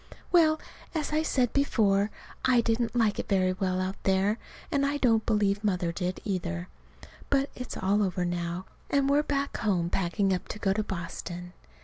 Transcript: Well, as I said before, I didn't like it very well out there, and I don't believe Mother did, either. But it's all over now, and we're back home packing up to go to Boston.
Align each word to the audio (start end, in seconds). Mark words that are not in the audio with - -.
Well, 0.31 0.59
as 0.95 1.13
I 1.13 1.21
said 1.21 1.53
before, 1.53 2.09
I 2.43 2.59
didn't 2.61 2.95
like 2.95 3.19
it 3.19 3.29
very 3.29 3.53
well 3.53 3.79
out 3.79 4.01
there, 4.01 4.39
and 4.71 4.83
I 4.83 4.97
don't 4.97 5.27
believe 5.27 5.63
Mother 5.63 5.91
did, 5.91 6.19
either. 6.25 6.69
But 7.29 7.51
it's 7.55 7.77
all 7.77 8.01
over 8.01 8.25
now, 8.25 8.65
and 8.89 9.07
we're 9.07 9.21
back 9.21 9.57
home 9.57 9.91
packing 9.91 10.33
up 10.33 10.47
to 10.47 10.57
go 10.57 10.73
to 10.73 10.81
Boston. 10.83 11.53